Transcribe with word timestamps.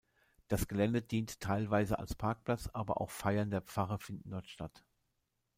Das 0.47 0.67
Gelände 0.67 1.03
dient 1.03 1.39
teilweise 1.41 1.99
als 1.99 2.15
Parkplatz, 2.15 2.67
aber 2.73 2.99
auch 2.99 3.11
Feiern 3.11 3.51
der 3.51 3.61
Pfarre 3.61 3.99
finden 3.99 4.31
dort 4.31 4.47
statt. 4.49 4.83